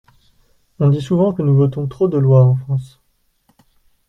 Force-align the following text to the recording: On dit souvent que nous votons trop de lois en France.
On 0.79 0.89
dit 0.89 0.99
souvent 0.99 1.31
que 1.31 1.43
nous 1.43 1.55
votons 1.55 1.85
trop 1.87 2.07
de 2.07 2.17
lois 2.17 2.41
en 2.43 2.55
France. 2.55 2.99